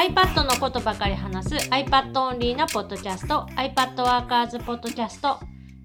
[0.00, 5.38] iPad のことばかり話す iPad オンリーなポッドキャスト iPad ワーカーズポッドキャスト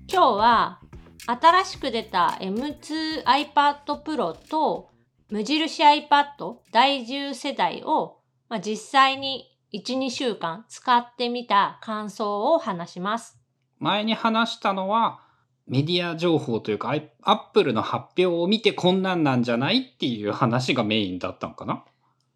[0.07, 0.79] 今日は
[1.25, 4.89] 新しく出た M2iPad Pro と
[5.29, 13.37] 無印 iPad 第10世代を、まあ、実際に1、2週間使ってみた感想を話します。
[13.79, 15.19] 前に話したのは、
[15.67, 21.83] メディア情報というか、アップルの発表を見てこんなんなんじゃないっていう話がメインだったのかな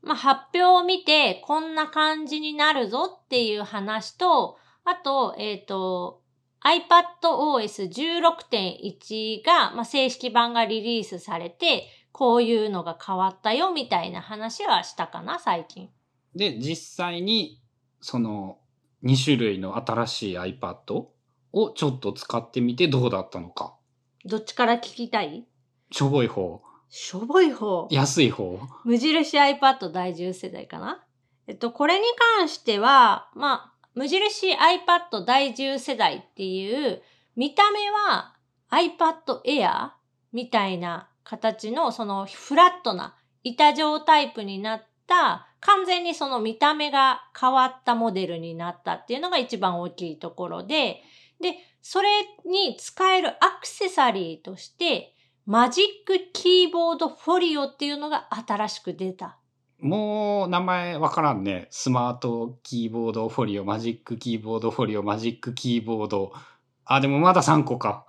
[0.01, 6.21] まあ、発表を見てこんな感じになるぞっていう話と、あと、えっ、と、
[6.63, 15.89] iPadOS 16.1が、まあ、正式版がリリースされて、こういうのが変わったよみたいな話はしたかな、最近。
[16.35, 17.61] で、実際に、
[18.01, 18.57] その、
[19.03, 21.05] 2種類の新しい iPad
[21.53, 23.75] をちょっと使ってみてどうだったのか。
[24.25, 25.47] どっちから聞きたい？
[25.91, 27.87] しょぼい方、しょぼい方。
[27.91, 28.59] 安い方？
[28.83, 31.03] 無印 iPad 第10世代かな？
[31.47, 32.05] えっと、これに
[32.37, 37.01] 関しては、まあ、無印 iPad 第10世代っていう、
[37.35, 38.35] 見た目は
[38.71, 39.91] iPad Air
[40.33, 51.01] みたいな形のそのフラットな板状タイプになった、完全にその見た目が変わったモデルになったっていうのが一番大きいところで、
[51.41, 52.09] で、それ
[52.45, 55.13] に使えるアクセサリーとして、
[55.49, 59.39] Magic Keyboard Folio っていうのが新しく出た。
[59.79, 61.67] もう名前わからんね。
[61.71, 66.33] Smart Keyboard Folio、Magic Keyboard Folio、Magic Keyboard。
[66.85, 68.05] あ、でもまだ3個か。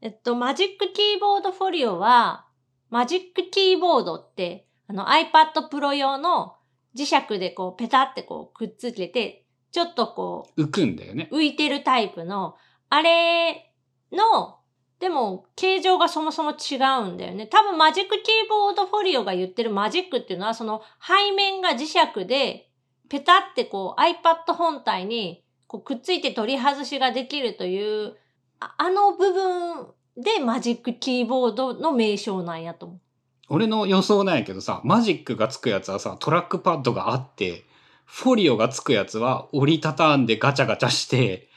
[0.00, 2.46] えっと、マジックキーボードフォリオは、
[2.88, 6.56] マジックキーボードって、あの iPad Pro 用の
[6.96, 11.28] 磁石でこうペタってこうくっつけて、ちょっとこ浮くんだよね。
[11.32, 12.56] う浮いてるタイプの、
[12.88, 13.74] あれ
[14.10, 14.60] の、
[15.00, 17.46] でも形状がそもそも違うんだよね。
[17.46, 22.70] 多分マジックキーボードフォリオが言ってるマジックっていうのはその背面が磁石で
[23.08, 28.16] ペタってこう iPad 本体にこうくっついて取り外しができるという、
[28.60, 29.86] ああの部分
[30.16, 33.00] でマジックキーボードの名称なんやと思う。
[33.48, 37.64] 俺の予想なんやけどさ、マジックがつくやつはさ、トラックパッドがあって、
[38.04, 41.48] フォリオがつくやつは折りたたんでガチャガチャして、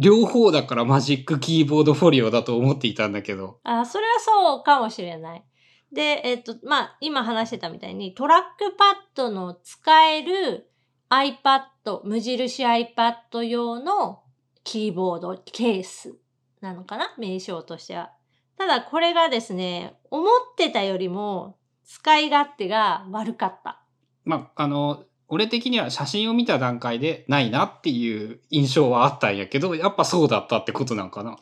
[0.00, 3.58] 両方だからマジックキーボードフォリオだと思っていたんだけど。
[3.64, 5.44] あ、それはそうかもしれない。
[5.92, 10.70] で、えっと、まあ、今話してたみたいに、トラックパッドの使える
[11.10, 14.22] iPad、無印 iPad 用の
[14.62, 16.16] キーボードケース
[16.60, 17.14] なのかな？
[17.18, 18.12] 名称としては。
[18.56, 23.82] ただ、これがですね、思ってたよりも使い勝手が悪かった。
[24.24, 31.38] まあ、あの、俺的には写真を見た段階でないなっていう印象はあったんやけど、やっぱそうだったってことなんかな？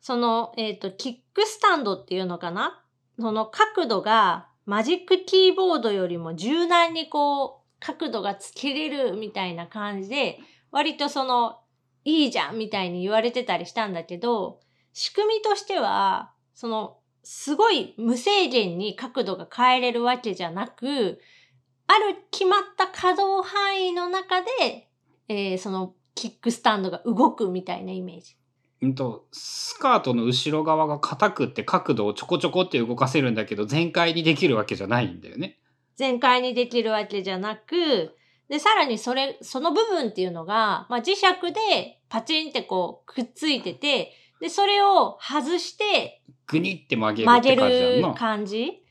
[0.00, 2.82] その、えっ、と、キックスタンドっていうのかな？
[3.18, 10.38] その角度がマジックキーボードよりも柔軟にこう、角度がつけれるみたいな感じで、
[10.70, 11.58] 割とその、
[12.04, 14.60] いいじゃんみたいに言われてたりしたんだけど、
[14.92, 21.20] 仕組みとしては、その、すごい無制限に角度が変えれるわけじゃなく、
[21.86, 24.88] ある決まった可動範囲の中で、
[25.28, 28.36] えーそのキックスタンドが動くみたいなイメージ。
[28.82, 35.58] うんと、スカートの後ろ側が硬くって角度をちょこちょこって動かせるんだけど、全開にできるわけじゃないんだよね。
[35.96, 38.14] 全開にできるわけじゃなく、
[38.48, 41.22] で、さらにそれ、その部分っていうのが、まあ、磁石
[41.52, 48.14] でパチンってこうくっついてて、で、それを外してグニって曲げる。
[48.14, 48.82] 感じ。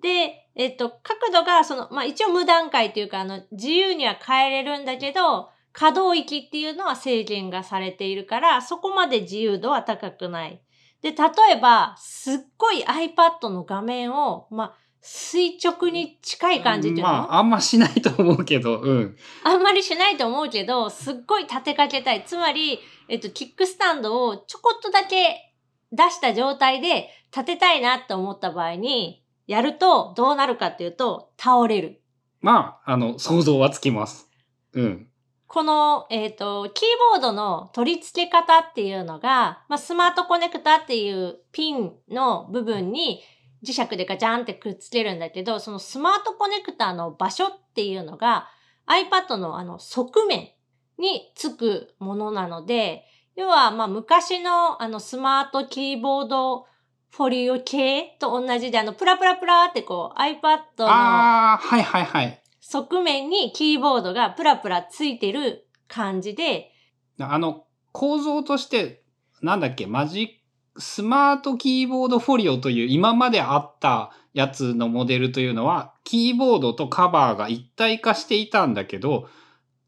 [0.00, 10.60] で、えっと、角度が、その、まあ、一応無段階っていうか、あの、自由には変えれるんだけど、可動域っていうのは制限がされているから、そこまで自由度は高くない。
[11.00, 11.16] で、例
[11.56, 19.16] えば、すっごい iPad の画面を、まあ、垂直に近い感じっていうの、まあ、あんましないと思うけど、うん。
[19.42, 22.24] あんまりしないと思うけど、すっごい立てかけたい。
[22.24, 25.54] つまり、えっと、キックスタンドをちょこっとだけ
[25.90, 32.00] 出した状態で立てたいなって思った場合に、やるとどうなるかっていうと、倒れる。
[32.40, 34.28] まあ、あの、想像はつきます。
[34.74, 35.08] うん。
[35.46, 43.22] この、えっ、と、キーボードの取り付け方っていうのが、まあ、スマートコネクタっていうピンの部分に
[43.62, 48.48] 磁石でガチャンってくっつけるんだけど、そのスマートコネクタの場所っていうのが
[48.86, 50.50] iPad のあの側面
[50.98, 53.04] につくものなので、
[53.36, 56.66] 要はまあ昔のあのスマートキーボード
[57.14, 62.42] フォリオ系と同じであのプラプラプラってこう iPad のああ、はいはいはい。
[62.60, 66.72] 側面にキーボードがプラプラついてる感じで、
[67.18, 69.02] あの、構造として、
[69.42, 70.42] なんだっけ、マジ
[70.78, 79.28] スマートキーボードフォリオという今まであったやつのモデルというのは、キーボードとカバーが一体化していたんだけど、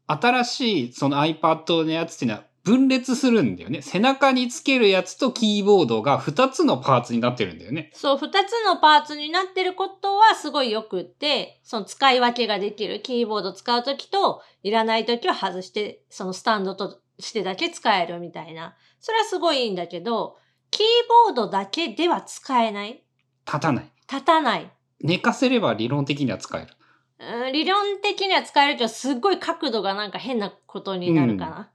[0.05, 3.83] 新しいその iPad のやつっていうのは分裂するんだよね。
[3.83, 7.91] 背中につけるやつとキーボードが2つのパーツになってるんだよね。
[7.93, 13.03] そう、二つのパーツになってることはすごいよくって、その使い分けができる。
[13.03, 18.75] キーボード使うときと、いらないときは外して、そのスタンドとしてだけ使えるみたいな。
[18.99, 20.37] それはすごいいいんだけど、
[20.71, 20.85] キー
[21.27, 23.03] ボードだけでは使えない。
[23.45, 23.91] 立たない。
[24.11, 24.71] 立たない。
[25.01, 26.73] 寝かせれば理論的には使える。
[27.19, 31.71] うん理論的には使えるけど、すっごい角度がなんか変なことになるかな。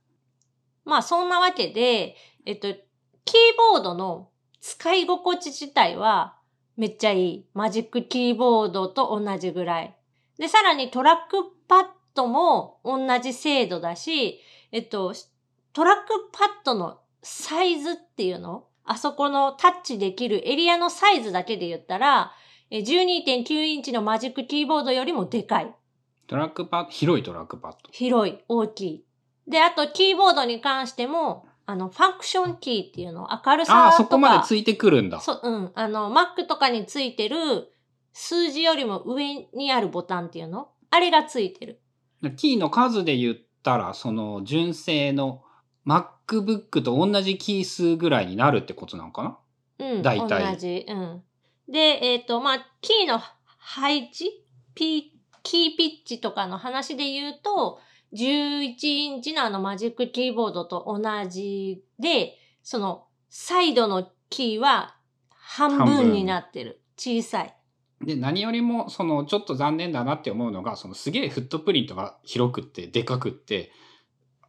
[0.91, 2.81] まあ、そんなわけで、えっと、キー
[3.73, 4.29] ボードの
[4.61, 6.37] 使い心地自体は
[6.77, 7.47] めっちゃいい。
[7.55, 9.97] マジックキーボードと同じぐらい。
[10.37, 11.85] で、さらにトラックパッ
[12.17, 14.41] ドも同じ精度だし、
[14.73, 15.15] えっと、
[15.73, 16.03] トラック
[16.33, 18.65] パッドのサイズっていうの？
[18.85, 22.33] あそこのタッチできるエリアのサイズだけで言ったら、
[22.71, 25.73] え12.9インチの Magic Keyboard よりもでかい。
[26.27, 27.79] トラックパッド、広いトラックパッド。
[27.93, 29.05] 広い、大きい。
[29.51, 33.85] で、あとキーボードに関しても、あの、ファンクションキーっていうの、明るさとか。
[33.85, 35.21] ああ、そこまでついてくるんだ。
[35.21, 35.73] そう、うん。
[35.75, 37.73] あの、Mac とかについてる
[38.13, 41.81] 数字よりも上にあるボタンっていうのあれがついてる。
[42.37, 45.43] キーの数で言ったら、その純正の
[45.87, 49.39] MacBook と同じキー数ぐらいになるってことなのかな？
[49.79, 50.03] うん。
[50.03, 50.87] 大体同じ。
[50.89, 51.23] うん。
[51.69, 53.21] で、えっ、と、まあ、キーの
[53.59, 54.45] 配置
[54.75, 55.13] ピ
[55.43, 57.81] キーピッチとかの話で言うと、
[58.13, 64.97] 11インチのあのマジックキーボードと同じで、そのサイドのキーは
[65.31, 66.81] 半分になってる。
[66.97, 67.57] 小さい。
[68.03, 73.73] で、何よりも、その、ちょっと残念だなって思うのが、そのすげえフットプリントが広くって、でかくって、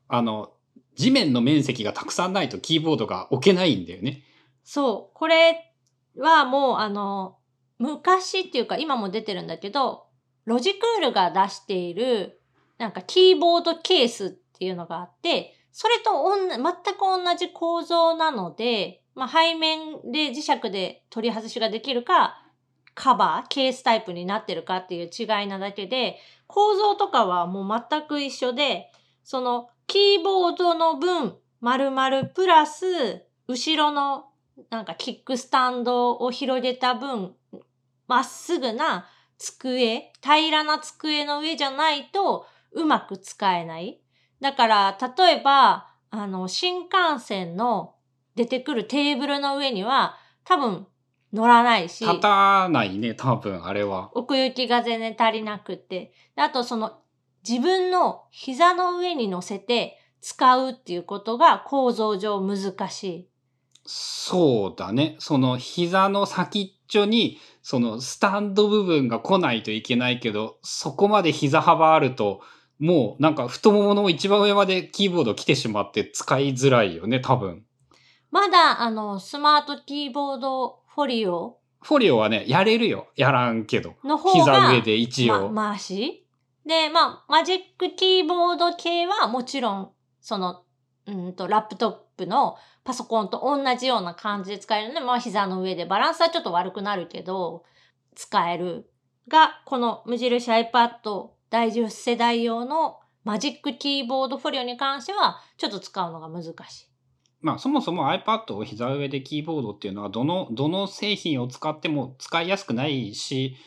[0.08, 0.54] あの、
[0.96, 4.24] 地面の面積がたくさんないとキーボードが置けないんだよね。
[4.64, 5.18] そう。
[5.18, 5.74] これ
[6.18, 7.38] はもうあの、
[7.80, 10.06] 昔っていうか今も出てるんだけど、
[10.46, 12.41] ロジクールが出している
[12.82, 16.64] なんかキーボードケースっていうのがあって、それとおん全く
[17.00, 22.44] 同じ構造なので、まあ、背面で磁石で取り外しができるか、
[22.96, 26.18] カバー、ケースタイプになってるかっていう違いなだけで、
[26.48, 28.92] 構造とかはもう全く一緒で、
[29.24, 34.26] そのキーボードの分、丸々プラス、後ろの
[34.72, 37.36] なんかキックスタンドを広げた分、
[38.08, 39.06] まっすぐな
[39.38, 44.02] 机、平らな机の上じゃないとうまく使えない。
[44.40, 47.96] だから、例えば、あの、新幹線の
[48.36, 50.88] 出てくるテーブルの上には多分
[51.34, 54.12] 乗らないし、立たないね、多分、あれは。
[54.14, 56.14] 奥行きが全然足りなくって。
[56.36, 57.00] であとその
[57.48, 63.28] 自分の膝の上に乗せて使うっていうことが構造上難しい。
[63.86, 65.16] そうだね。
[65.20, 72.42] その膝の先っちょに、そのスタンド部分が来ないといけないけど、そこまで膝幅あると、
[72.82, 77.64] もうなんか太ももの一番上までキーボード来てしまって使いづらいよね、多分。
[78.32, 81.58] まだあのスマートキーボードフォリオ？
[81.82, 83.08] フォリオはね、やれるよ。
[83.16, 83.94] やらんけど。
[84.04, 85.50] の方が膝上で一応。
[85.50, 86.28] ま、回し？
[86.66, 90.64] で、まあ、マジックキーボード系はもちろん、その、
[91.08, 97.64] うんと、ラップトップのパソコンと同じような感じで使えるので、まあ、膝の上でバランスはちょっと悪くなるけど、
[98.14, 98.92] 使える。
[99.28, 106.88] が、この無印 iPad 第10世代用のマジックキーボードフォリオに関しては、ちょっと使うのが難しい。
[107.42, 113.58] まあそもそも iPad を膝上でキーボードっていうのはどの、どの製品を使っても使いやすくないし、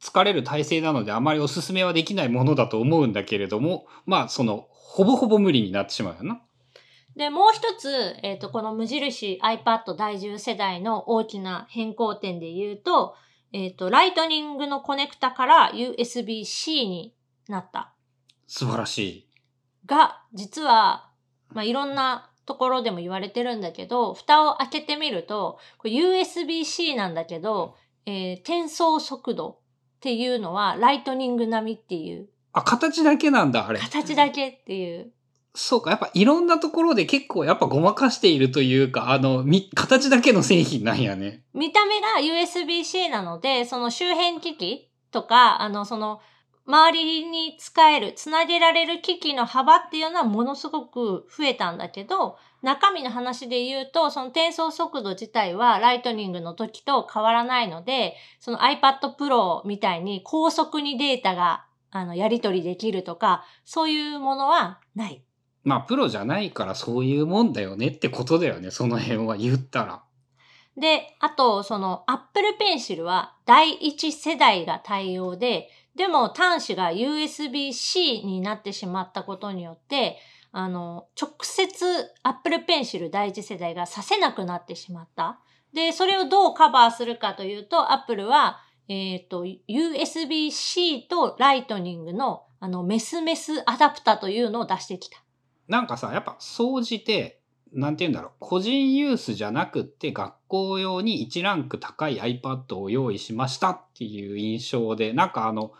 [0.00, 6.40] 疲れる体勢なのであまりおすすめはできないものだと思うんだけれども、まあその、ほぼほぼ無理になってしまうよな。
[7.16, 13.16] で、もう一つ、えっ、と、この無印 iPad 第10世代の大きな変更点で言うと、
[13.52, 17.15] えっ、と、ライトニングのコネクタから USB-C に
[17.48, 17.92] なった。
[18.46, 19.28] 素晴らしい。
[19.86, 21.10] が、実は、
[21.50, 27.76] まあ、いろんなところでも言われてるんだけど、蓋を開けてみると、これ USB-C なんだけど、
[28.06, 29.54] えー転送速度っ
[30.00, 33.78] ていうのはライトニング並みっていう、あ、形だけなんだ、あれ。
[33.80, 35.12] 形だけっていう。
[35.54, 41.42] そうか、やっぱいろんなところで結構やっぱごまかしているというか、あの、み、形だけの製品なんやね。
[41.54, 46.20] 見た目が USB-C なので、その周辺機器とか、あの、その、
[46.66, 65.22] 周りに使える、つなげられる機器の幅っていうのはものすごく増えたんだけど、中身の話で言うと、その転送速度自体はライトニングの時と変わらないので、その iPad Pro みたいに高速にデータが、あの、やり取りできるとか、そういうものはない。
[65.62, 70.02] まあプロじゃないからそういうもんだよねってことだよね、その辺は言ったら。
[70.76, 80.18] で、あと、その Apple Pencil は第一世代が対応で、でも端子が USB-C になってしまったことによって、
[80.52, 81.84] あの、直接
[82.22, 85.40] Apple Pencil 第一世代がさせなくなってしまった。
[85.72, 95.22] で、それをどうカバーするかというと、Apple は、えっ、と、USB-C とライトニングのあの、メスメスアダプタというのを出してきた。
[95.68, 97.40] なんかさ、やっぱ総じて、
[97.76, 105.72] なんて言うんだろう、個人ユースじゃなくて学校用に1ランク高い iPad を用意しましたっていう印象で、なんかあの、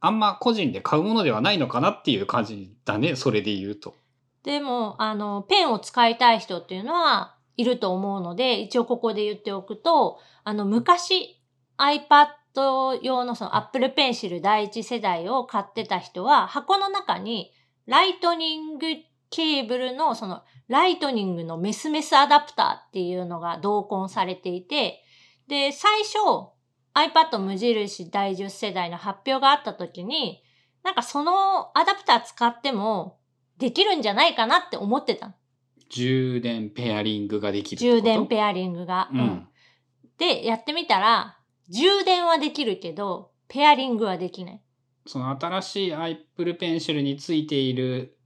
[0.00, 3.94] あんま個人で買うものではないのかなっていう感じだね、それで言うと。
[4.42, 11.40] でも、あの、ペンを使いたい人っていうのはいると思うので、一応ここで言っておくと、あの、昔
[11.78, 12.28] iPad
[13.02, 17.52] 用のその Apple Pencil 第一世代を買ってた人は、箱の中に
[17.86, 18.86] ライトニング
[19.34, 25.02] ケーブルのそのライトニングのメスメスアダプターっていうのが同梱されていて、
[25.48, 26.18] で、最初
[26.94, 30.44] iPad 無印第10世代の発表があった時に、
[30.84, 33.18] なんかそのアダプター使っても
[33.58, 35.34] できるんじゃないかなって思ってたの。
[35.90, 39.10] 充電ペアリングができる充電ペアリングが。
[39.12, 39.48] うん。
[40.16, 41.38] で、やってみたら、
[41.68, 44.62] 充電はできるけど、ペアリングはできない。
[45.06, 48.16] その新しい Apple Pencil についている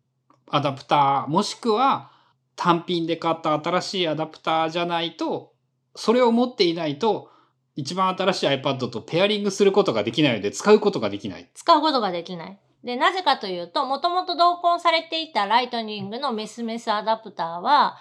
[0.51, 2.11] アダプター、もしくは
[2.57, 5.53] 単品で買った新しいアダプターじゃないと、
[5.95, 7.31] それを持っていないと、
[7.77, 11.49] 一番新しい iPad とペアリングすることができないので、使うことができない。
[11.55, 12.59] 使うことができない。
[12.83, 17.97] で、なぜかというと、もともと同梱されていたライトニングのメスメスアダプターは、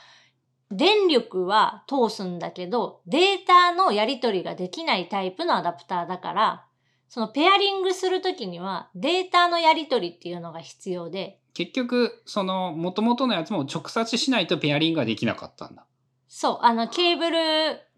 [0.71, 6.65] 電力は通すんだけど、データのやり取りができないタイプのアダプターだから、
[7.09, 15.87] そのペアリングするときにはデータのやり取りっていうのが必要で、結局、その元々のやつも直接しないとペアリングができなかったんだ。
[16.27, 17.37] そう、あの、ケーブル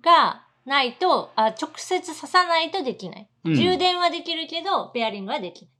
[0.02, 3.30] がないと、あ直接刺さないとできない。
[3.44, 5.72] うん充電はできるけど、ペアリングはできない。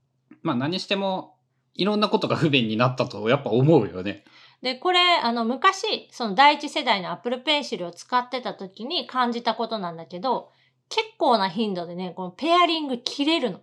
[0.44, 1.38] まあ何しても、
[1.74, 4.26] いろんなことが不便になったとやっぱ思うよね。
[4.62, 10.52] で、これ、あの、昔、その第一世代の Apple Pencil を使ってた時に感じたことなんだけど、
[10.90, 13.62] 結構な頻度でね、このペアリング切れるの。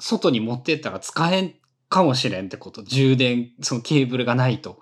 [0.00, 1.54] 外に持ってったら使えん
[1.88, 2.82] かもしれんってこと。
[2.82, 4.80] 充電、そのケーブルがないと。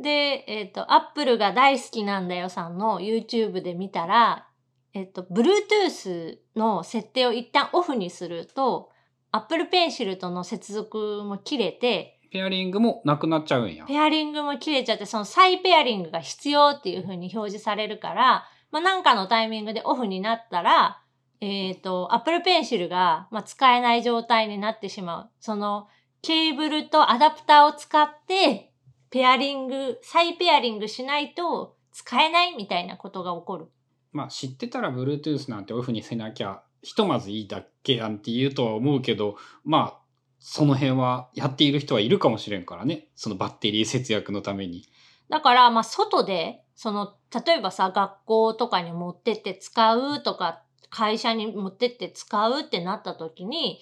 [0.00, 4.48] で、えっ、と、Apple が大好きなんだよさんの YouTube で見たら、
[4.94, 8.90] えっ、と、Bluetooth の設定を一旦オフにすると、
[9.30, 13.84] Apple Pencil との接続も切れて、ペアリングもなくなっちゃうんや。
[13.84, 21.02] ペアリングも切れちゃって、その再ペアリングが必要っていう風に表示されるから、まあ、なんかのタイミングでオフになったら、
[21.42, 25.30] えっ、と、Apple Pencil が、まあ、使えない状態になってしまう。
[25.40, 25.88] その、
[26.22, 28.72] ケーブルとアダプターを使って、
[29.10, 33.66] ペアリング、再ペアリングしないと使えないみたいなことが起こる。
[34.12, 39.98] まあ知ってたら Bluetooth なんてオフにせなきゃ、ひとまずいいだけやんって言うとは思うけど、まあ、
[40.38, 43.08] その辺はやっている人はいるかもしれんからね。
[43.14, 44.88] そのバッテリー節約のために。
[45.28, 47.14] だから、まあ、外で、その、
[47.46, 53.80] 例えばさ、学校とかに持ってって使うとか、会社に持ってって使うってなった時に、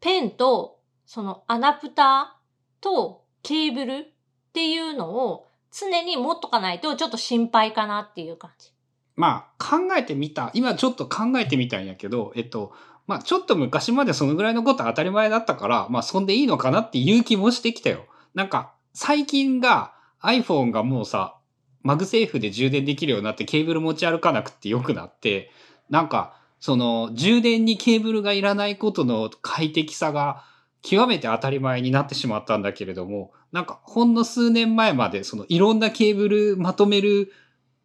[0.00, 8.70] ペンと、そのアダプターとケーブルっていうのを常に持っとかないとちょっと心配かなっていう感じ。
[9.16, 10.50] まあ考えてみた。
[10.54, 12.72] 今ちょっと考えてみたんやけど、えっと、
[13.06, 18.06] まあちょっと昔までそのぐらいのこと当たり前だったから、まあそんでいいのかなっていう気もしてきたよ。
[18.34, 21.38] なんか最近が iPhone がもうさ、
[21.82, 25.50] MagSafe で充電できるようになってケーブル持ち歩かなくてよくなって、
[25.90, 30.44] なんかその充電にケーブルがいらないことの快適さが
[30.84, 37.32] 極めて当たり前になってしまったんだけれども、なんかほんの数年前までそのいろんなケーブルまとめる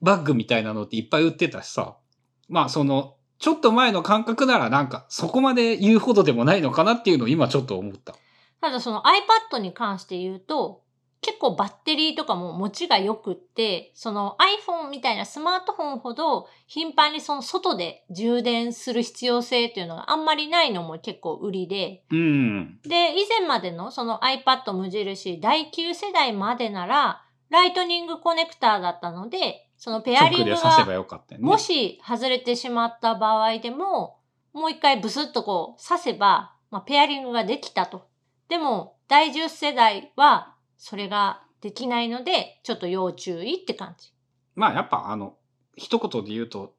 [0.01, 1.95] バッグみたいなのっていっぱい売ってたしさ。
[2.49, 8.15] まあその、ちょっと前の感覚ならなんかそこまで言うほどでもないのかなっていうのを今ちょっと思った。
[8.59, 9.03] ただその
[9.51, 10.81] iPad に関して言うと、
[11.21, 22.79] 結構バッテリーとかも持ちが良くって、その iPhone みたいなスマートフォンほど頻繁にその外で充電する必要性っていうのがあんまりないのも結構売りで、うん。
[22.83, 30.85] で、以前までのその iPad 無印第9世代までなら、ライトニングコネクターだったので、そのペアリングが。
[31.39, 34.19] もし外れてしまった場合でも、
[34.53, 38.07] もう一回ブスッとこう刺せば、まあ、ペアリングができたと。
[38.47, 44.11] でも、第10世代はそれができないので、ちょっと要注意って感じ。
[44.55, 45.35] まあやっぱあの、
[45.75, 46.73] 一言で言うと、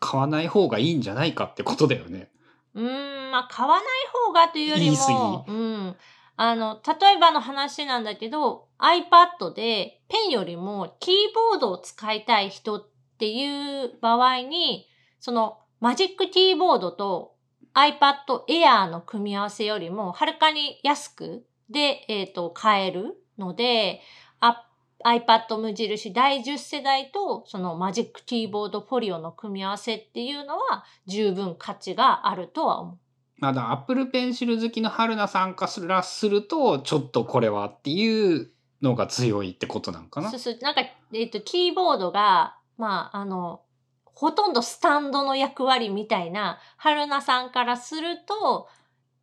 [0.00, 2.32] 買わない方がいいんじゃないかってことだよね。
[2.74, 3.84] うーん、まあ、買わない
[4.26, 5.96] 方がというよりも、うん。
[6.36, 11.14] あの、例えばの話なんだけど、iPad でペンよりもキー
[11.52, 14.88] ボードを使いたい人っていう場合に、
[15.20, 17.36] そのマジックキーボードと
[17.74, 24.00] iPad Air の組み合わせよりもはるかに安くで、えっ、と、買えるので、
[24.40, 24.66] あ
[25.04, 32.98] iPad 無印第10世代とそのマジックキーボードフォリオの組み合わせっていうのは十分価値があるとは思う。
[33.38, 40.30] まだアップルペンシル好きの春菜さんからすると、ちょっとこれはっていうのが強いってことなんかな？
[40.30, 40.58] そうそう。
[40.60, 43.62] なんか、えっ、と、キーボードが、まあ、あの、
[44.04, 48.68] ほとんどスタンドの役割みたいな、春菜さんからすると、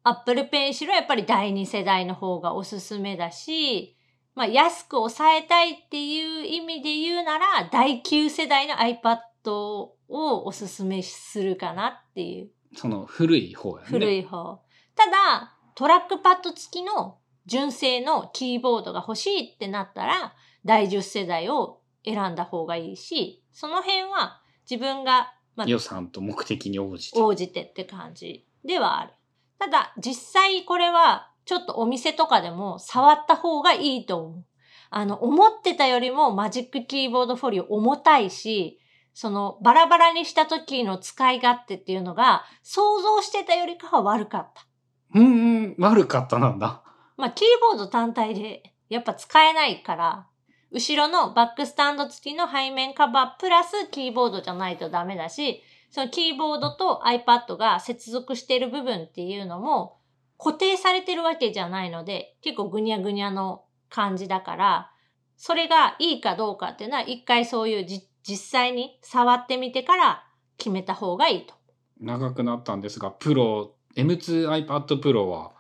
[0.03, 3.95] アップルペンシルはやっぱり第二世代の方がおすすめだし、
[4.35, 9.19] まあ、安く抑えたいっていう意味で言うなら、第9世代の iPad
[9.49, 12.49] をおすすめするかなっていう。
[12.75, 13.89] その古い方やね。
[13.89, 14.61] 古い方。
[14.95, 27.19] ただ、トラックパッド付きの純正のキーボードが欲しいってなったら、第10世代を選んだ方がいいし、その辺は自分が、まあ、予算と目的に応じて。
[27.19, 29.13] 応じてって感じではある。
[29.57, 34.45] ただ、実際これは、ちょっとお店とかでも触った方がいいと思う。
[34.91, 38.79] あの、思ってたよりもマジックキーボードフォリオ重たいし、
[39.15, 44.67] その、バラバラにした時の使い勝手っていうのが、想像してたよりかは悪かった。
[45.15, 46.83] うんうん、悪かったなんだ。
[47.17, 50.27] まあ、キーボード単体で、やっぱ使えないから、
[50.69, 59.98] 後ろのバックスタンド付きの背面カバープラスキーボードじゃないとダメだし、そのキーボードと iPad が接続している部分っていうのも
[60.39, 64.91] 固定されてるわけじゃないので、結構ぐにゃぐにゃの感じだから、
[65.35, 70.23] それがいいかどうかっていうのは一回そういう実際に触ってみてから
[70.57, 71.53] 決めた方がいいと。
[71.99, 75.51] 長くなったんですが、プロ、M2iPad Pro は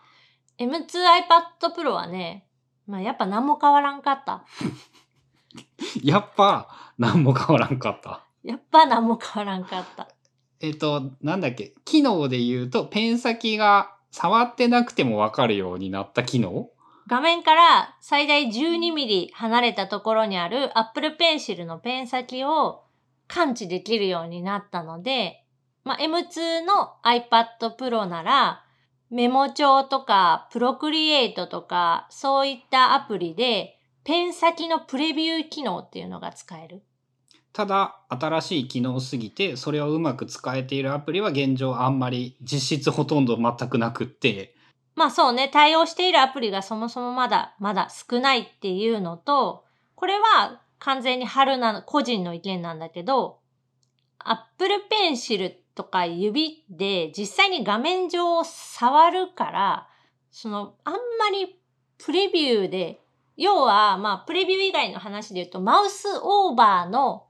[0.57, 2.47] ?M2iPad Pro はね、
[2.87, 4.45] まあやっぱ何も変わらんかった。
[6.01, 8.23] やっぱ何も変わらんかった。
[8.43, 10.07] やっぱ何も変わらんかった。
[10.61, 16.69] えっ、と、なんだっけ、機能で言うと、ペン先が触ってなくてもわかるようになった機能？
[17.07, 22.83] 画面から最大12ミリ離れたところにある Apple Pencil のペン先を
[23.27, 25.43] 感知できるようになったので、
[25.83, 28.63] まあ、M2 の iPad Pro なら
[29.09, 36.83] メモ帳とか Procreate とかそういったアプリでペン先のプレビュー機能っていうのが使える。
[37.53, 44.55] ただ、新しい機能すぎて、それをうまく使えているアプリは現状あんまり実質ほとんど全くなくって、
[44.95, 49.63] まあそうね、対応しているアプリがそもそもまだ、まだ少ないっていうのと、
[49.95, 53.39] これは完全に春な個人の意見なんだけど、
[54.19, 59.87] Apple Pencil とか指で実際に画面上を触るから、
[60.31, 60.99] その、あんま
[61.31, 61.59] り
[61.97, 62.99] プレビューで、
[63.37, 67.28] 要は、まあ、プレビュー以外の話で言うと、マウスオーバーの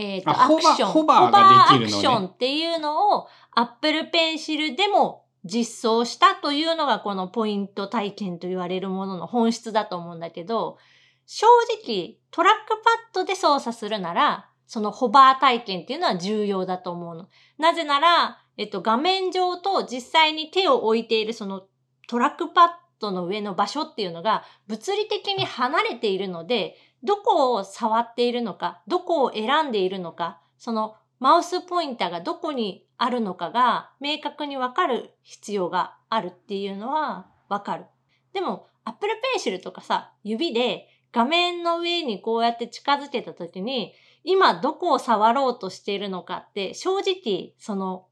[0.00, 10.78] えっ、ー、と、アクション、ホバーができるの、ね、アクションっていうのを Apple Pencil でも実装したというのがこのポイント体験と言われるものの本質だと思うんだけど、
[11.26, 11.46] 正
[11.84, 17.28] 直トラックパッドで操作するなら、そのホバー体験っていうのは重要だと思うの。
[17.58, 21.62] なぜなら、えっと、画面上と実際に手を置いているその
[22.06, 22.68] トラックパッ
[23.00, 37.86] ドの上の場所っていうのが物理的に離れているので、どこを触っているのか、どこを選んでいるのか、そのマウスポインターがどこにあるのかが明確にわかる必要があるっていうのはわかる。
[38.32, 48.06] でも、Apple Pencil とかさ、指で画面の上にこうやって近づけた時に、今どこを触ろうとしているのかって正直、その、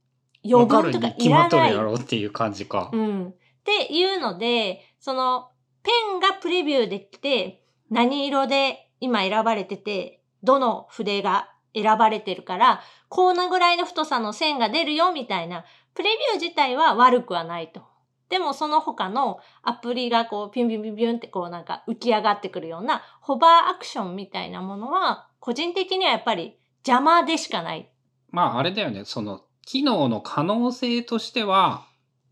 [0.45, 1.17] 余分とかいらない。
[1.17, 2.91] 決まっとるやろっていう感じか。
[2.93, 3.35] うん。
[3.67, 5.51] っていうので、その、
[5.83, 17.83] ペンがプレビューできて、何色で今選ばれてて、どの筆が選ばれてるから、こんなぐらいの太さの線が出るよみたいな、プレビュー自体は悪くはないと。
[18.29, 27.89] でもその他のアプリがこうピュンピュンピュンピュンってこうなんか浮き上がってくるようなホバーアクションみたいなものは個人的にはやっぱり邪魔でしかない。
[28.31, 31.87] まああれだよね、その機能の可能性としては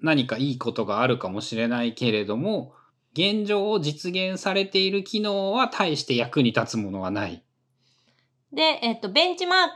[0.05, 2.75] 何かいいことがあるかもしれないけれども、
[3.15, 7.43] 現状を実現されている機能は大して役に立つものはない。
[8.53, 9.69] で、えっと、ベンチマー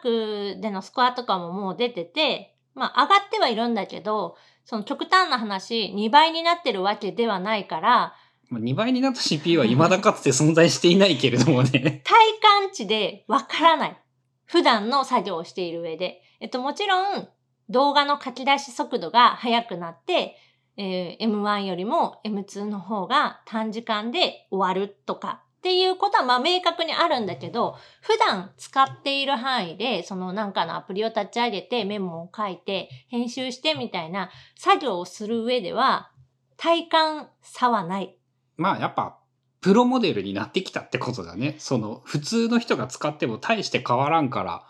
[0.55, 8.15] クでのスコアとかももう出てて、まあ上がってはいるんだけど、その極端な話、2倍になってるわけではないから、
[8.53, 12.03] 2倍になった CPU は未だかつて存在していないけれどもね。
[12.05, 13.97] 体感値でわからない。
[14.45, 16.23] 普段の作業をしている上で。
[16.41, 17.29] えっと、もちろん、
[17.71, 20.37] 動画の書き出し速度が速くなって、
[20.77, 36.13] えー、M1 よりも M2 の方が短時間で終わるとかっていうことはまあ明確にあるんだけど、普段使っている範囲で、そのなんかのアプリを立ち上げてメモを書いて編集してみたいな作業をする上では
[36.57, 38.17] 体感差はない。
[38.57, 39.19] まあやっぱ、
[39.61, 41.57] プロモデルになってきたってことだね。
[41.59, 44.65] その、普通の人が使っても大して変わらんから、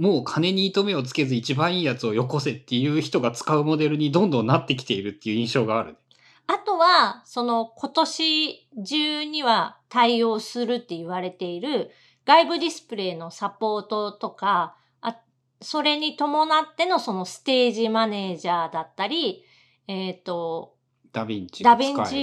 [0.00, 5.98] もう金に糸目をつけず一番いいやつをよこせっていう人が使うモデルにどんどんなってきているっていう印象がある。
[6.46, 11.90] あとは、その今年中には対応するって言われている
[12.24, 15.18] 外部ディスプレイのサポートとか、あ
[15.60, 19.44] それに伴ってのその Stage Manager だったり、
[19.86, 20.76] えっ、と、
[21.12, 22.16] DaVinci DaVinci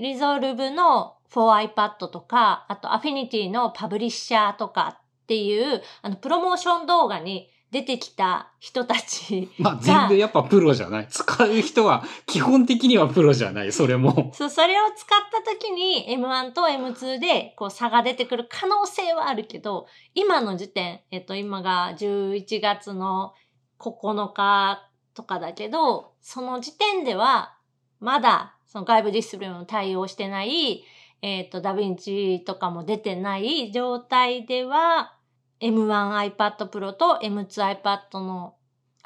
[0.00, 11.08] Resolve の for iPad とか、あと Affinity の Publisher とかっていう、あの、プロモーション動画に出てきた人たち まあ全部やっぱプロじゃない。
[11.08, 13.72] 使う人は基本的にはプロじゃない。
[13.72, 14.30] それも。
[14.36, 23.34] そう、それを使った時に M1 と M2 でこう差が出てくる可能性はあるけど、今の時点、えっと今が11月の
[23.80, 27.56] 9日とかだけど、その時点では
[27.98, 30.84] まだその外部ディスプレイも対応してない、
[31.26, 35.16] えっとダヴィンチとかも出てない状態では
[35.58, 38.56] M1 iPad Pro と M2 iPad の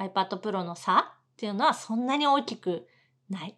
[0.00, 2.88] iPad Pro の差っていうのはそんなに大きく
[3.30, 3.56] ない？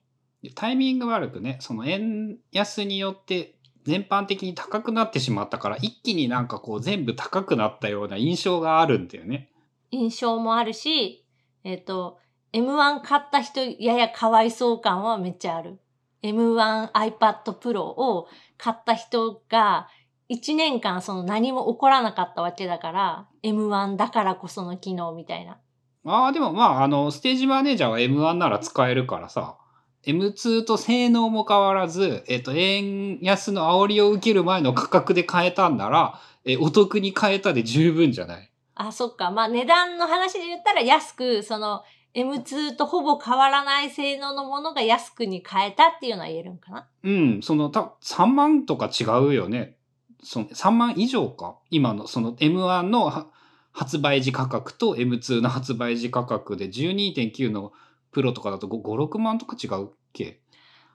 [0.55, 9.49] タイミング悪くね、その円安によって全般的に高くなってしまったから、一気になんかこう全部高くなったような印象があるんだよね。
[9.90, 11.25] 印象もあるし、
[11.64, 12.18] えっ、と、
[12.53, 15.81] M1 買った人ややかわいそう感はめっちゃある。
[16.23, 18.29] M1 iPad Pro を
[18.59, 19.89] 買った人が
[20.31, 25.59] 1年間その何も起こらなかったわけだから、M1 だからこその機能みたいな。
[26.07, 29.57] ああ、でもまあ、あの、ステージマネージャーは M1 なら使えるからさ、
[30.07, 38.51] M2 と性能も変わらず、えっと、円安の煽りを受ける前の価格で買えたんなら、え、お得に買えたで十分じゃない？
[38.77, 39.31] あ、そっか。
[39.31, 41.83] まあ値段の話で言ったら安く、その
[42.14, 46.88] M2 とほぼ変わらない性能のものが安くに買えたっていうのは言えるんかな？
[47.05, 49.77] うん、その、た、3万とか違うよね。
[50.23, 51.57] その、3万以上か？
[51.70, 53.29] 今の、その M1 のは
[53.73, 57.73] 発売時価格と M2 の発売時価格で12.9の
[58.11, 60.40] プロとかだと5、5 6万とか違うっけ？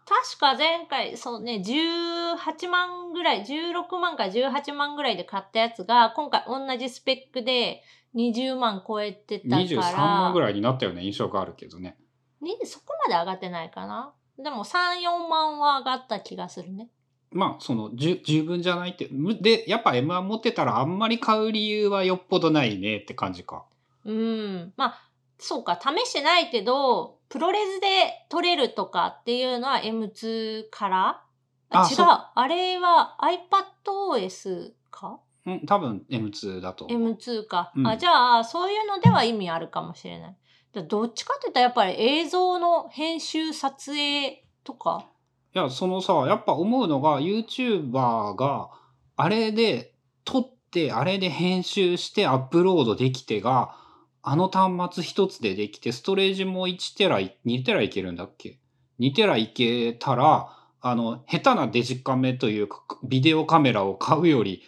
[0.08, 7.82] 確か前回、そうね、18万ぐらい、16万か18万ぐらいで買ったやつが、今回同じスペックで
[8.16, 9.62] 20万超えてたから。
[9.62, 10.42] ?23 万ぐい。
[10.42, 11.98] らいになったような印象があるけどね。
[12.42, 14.14] にそこまで上がってないかな。
[14.38, 16.90] でも3、4万は上がった気がするね。
[17.32, 19.10] まあ、その、十分じゃないって。
[19.12, 23.66] むで、やっぱ M1 持ってたらあんまり買う理由はよっぽどないねって感じか。
[24.06, 24.74] うん。
[24.78, 25.02] まあ、
[25.38, 31.22] そうか、試してないけど、プロレスで取れるとかっていうのは M2 から？
[31.72, 31.98] あ違う。
[32.36, 33.18] あれは
[33.86, 35.20] iPadOS か？
[35.46, 37.12] うん、多分 M2 だと思う。
[37.14, 37.72] M2 か。
[37.76, 40.36] うんあ、じゃあ、そういうのでは意味あるかもしれない。
[40.74, 45.06] だどっちかって言ったらやっぱり映像の編集、撮影とか？
[45.54, 48.70] いや、そのさ、やっぱ思うのが、YouTuber が、
[49.16, 49.94] あれで
[50.26, 53.78] 撮って、あれで編集してアップロードできてが、
[54.22, 58.60] あの端末一つでできて、ストレージも1テラい、2テラいけるんだっけ
[59.00, 60.50] ?2 テラいけたら、
[60.82, 64.64] あの、下手なデジカメというか、ビデオカメラを買うより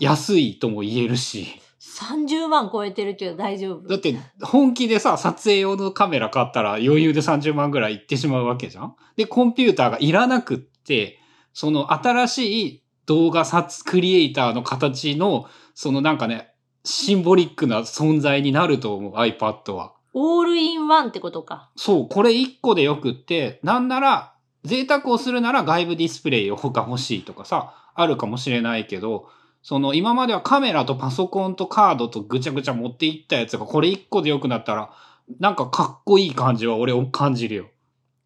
[0.00, 1.60] 安いとも言えるし。
[1.80, 3.88] 30万超えてるけど大丈夫？
[3.88, 11.18] だって本気でさ、撮影用のカメラ買ったら余裕で30万ぐらいいってしまうわけじゃんで、コンピューターがいらなくって、
[11.52, 19.92] その新しい動画撮、クリエイターの形の、そのなんかね、シンボリックな存在になると思う、iPad は。
[20.14, 21.70] オールインワンってことか。
[21.76, 29.28] そう、これ1個でよくって、なんなら、贅沢をするなら外部ディスプレイを他欲しいとかさ、あるかもしれないけど、
[29.64, 34.92] その今まではカメラとパソコンとカードとぐちゃぐちゃ持っていったやつがこれ1個で良くなったら、
[35.40, 37.70] なんかかっこいい感じは俺を感じるよ。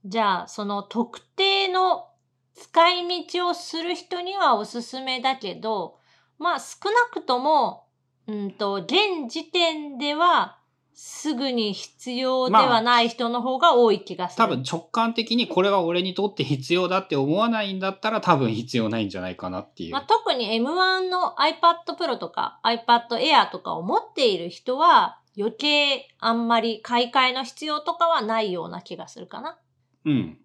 [0.05, 2.09] じゃあ、その特定の
[2.55, 6.01] 使い道をする人にはおすすめだけど、
[6.40, 7.87] まあ少なくとも、
[8.27, 10.58] うんと、現時点では、
[11.00, 14.44] すぐに必要ではない人の方が多い気がする。
[14.44, 19.92] 多分直感的にこれは俺にとって必要だって思わないんだったら多分必要ないんじゃないかなっていう。
[19.92, 29.56] まあ、特に M1 の iPad Pro とか iPad Air とかを持っている人は余計あんまり買い替えの必要とかはないような気がするかな。
[30.04, 30.37] うん。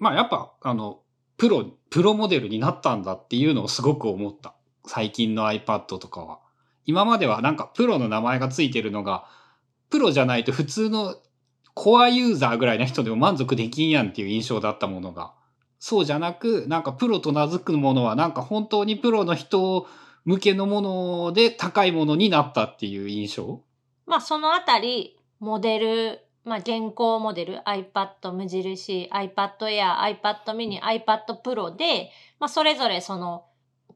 [0.00, 1.02] まあやっぱ、あの、
[1.36, 4.56] プロ、プロモデルになったんだっていうのをすごく思った。
[4.86, 6.40] 最近の iPad とかは。
[6.84, 9.28] 今まではなんかプロの名前がついてるのが、
[9.90, 11.16] プロじゃないと普通の
[11.74, 15.32] コアユーザーぐらいの人でも満足できんやんっていう印象だったものが、
[15.78, 19.86] そうじゃなく、なんかプロと名付くものはなんか本当にプロの人
[20.24, 23.62] 向けのもので高いものになったっていう印象？
[24.06, 33.44] まあそのあたり、モデル、まあ現行モデル、iPad 無印、iPad Air、iPad mini、iPad Pro で、まあそれぞれその、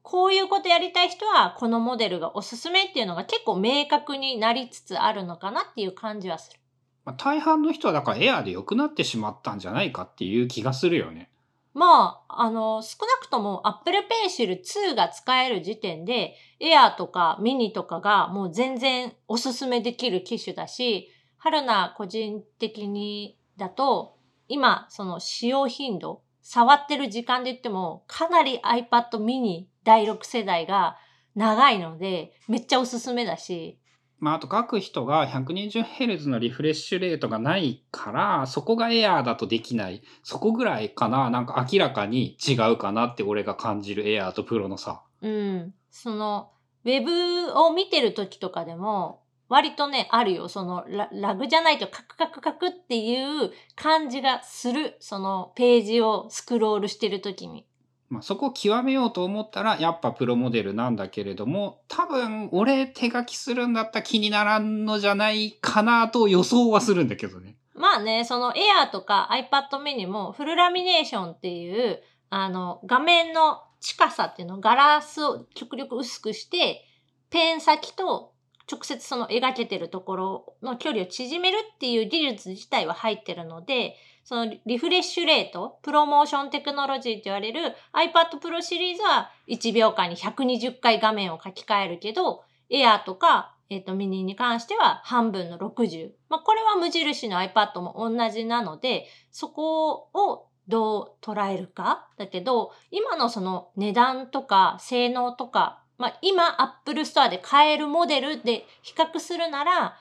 [0.05, 6.61] こういうことやりたい人はこのモデルがおすすめっていうのが結構明確になりつつあるのかなっていう感じはする。
[7.07, 11.31] まあ、大半の人はだからエアーで良くなってしまったんじゃないかっていう気がするよね。
[11.73, 13.97] まあ、あの、少なくとも Apple
[14.29, 30.99] Pencil 2が使える時点で、Air とか Mini とかがもう全然おすすめできる機種だし、春菜個人的にだと、今、その使用頻度、触ってる時間で言っても、かなり iPad mini 第6世代が
[31.35, 33.81] 長いので、めっちゃおすすめだし、
[34.21, 40.03] まあ、あと書く人が 120Hz のリフレッシュレートがないから、そこがエアーだとできない。
[40.23, 41.31] そこぐらいかな。
[41.31, 45.03] なんか明らかに違うかなって俺が感じるエアーとプロの差。
[45.23, 45.75] うん。
[45.91, 46.53] その、
[46.85, 50.49] ウェブを見てる時とかでも、割とね、あるよ。
[50.49, 53.15] そのラ、ラグじゃないとカクカクカクってい
[53.47, 54.97] う感じがする。
[55.01, 57.67] そのページをスクロールしてる時に。
[58.09, 67.57] まあ、そこを極めようと思ったら、やっぱプロモデルなんだけれども、多分俺手書きするんだったら気にならんのじゃないかなと予想はするんだけどね。
[67.75, 76.85] まあね、その Air とか iPad mini もフルラミネーションっていう、あの、画面の近さっていうの、ガラスを極力薄くして、
[77.31, 78.34] ペン先と
[78.71, 96.11] 直接その描けてるところの距離を縮めるっていう技術自体は入ってるので、そのリフレッシュレート、プロモーションテクノロジーと言われる iPad Pro シリーズは1秒間に120回画面を書き換えるけど、Air とか、えっ、と、ミニに関しては半分の60。
[96.29, 109.97] まあ、これは無印の iPad も同じなので、そこをどう捉えるかだけど、今のその値段とか性能とか、まあ、今 Apple Store で買えるモデルで比較するなら、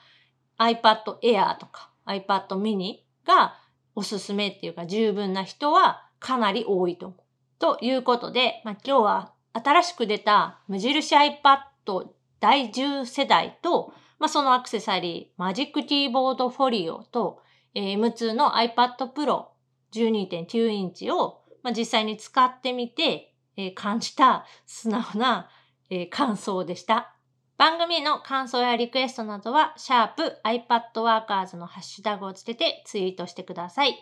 [0.58, 3.56] iPad Air とか iPad mini が
[3.94, 7.20] おすすめっていうか十分な人はかなり多いと思う。
[7.58, 12.08] ということで、まあ、今日は新しく出た無印 iPad
[12.40, 17.40] 第10世代と、まあ、そのアクセサリー、マジックキーボードフォリオと、
[17.74, 19.46] えー M2 の iPad Pro
[19.92, 25.48] 12.9インチを、まあ、実際に使ってみて、えー感じた素直な、
[25.90, 27.14] えー感想でした。
[27.56, 33.96] 番組の感想やリクエストなどは、シャープ iPadWorkers のハッシュタグをつけてツイートしてください。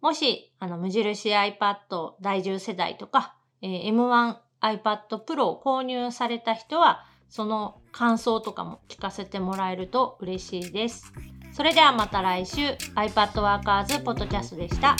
[0.00, 1.76] もし、あの、無印 iPad
[2.20, 11.12] 第10世代とか、えー M1 iPad Pro を購入された人は、その感想とかも聞かせてもらえると嬉しいです。
[11.52, 12.60] それではまた来週、
[12.96, 14.96] iPad Workers ポッドキャストでした。